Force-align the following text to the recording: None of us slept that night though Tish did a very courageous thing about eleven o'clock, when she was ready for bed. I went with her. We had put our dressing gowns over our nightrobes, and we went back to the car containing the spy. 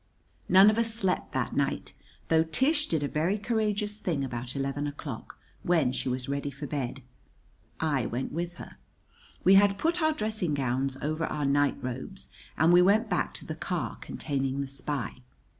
None 0.49 0.71
of 0.71 0.79
us 0.79 0.91
slept 0.91 1.31
that 1.33 1.55
night 1.55 1.93
though 2.29 2.41
Tish 2.41 2.87
did 2.87 3.03
a 3.03 3.07
very 3.07 3.37
courageous 3.37 3.99
thing 3.99 4.23
about 4.23 4.55
eleven 4.55 4.87
o'clock, 4.87 5.37
when 5.61 5.91
she 5.91 6.09
was 6.09 6.27
ready 6.27 6.49
for 6.49 6.65
bed. 6.65 7.03
I 7.79 8.07
went 8.07 8.31
with 8.31 8.55
her. 8.55 8.77
We 9.43 9.53
had 9.53 9.77
put 9.77 10.01
our 10.01 10.13
dressing 10.13 10.55
gowns 10.55 10.97
over 11.03 11.27
our 11.27 11.45
nightrobes, 11.45 12.31
and 12.57 12.73
we 12.73 12.81
went 12.81 13.11
back 13.11 13.35
to 13.35 13.45
the 13.45 13.53
car 13.53 13.95
containing 14.01 14.59
the 14.59 14.67
spy. 14.67 15.17